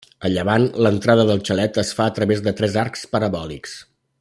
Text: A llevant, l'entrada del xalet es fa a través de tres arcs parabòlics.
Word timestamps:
A 0.27 0.29
llevant, 0.35 0.63
l'entrada 0.85 1.25
del 1.31 1.43
xalet 1.49 1.77
es 1.83 1.93
fa 1.99 2.09
a 2.09 2.15
través 2.21 2.41
de 2.49 2.55
tres 2.63 2.79
arcs 2.85 3.05
parabòlics. 3.13 3.79